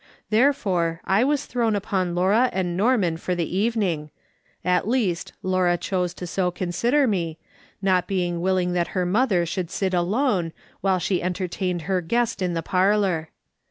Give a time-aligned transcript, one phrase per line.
[0.31, 4.09] There fore I was thrown upon Laura and Norman for the evening,
[4.65, 7.37] at least, Laura chose to so consider me,
[7.83, 12.55] not being willing that her mother should sit alone, while she entertained her guest in
[12.55, 13.29] the parlour.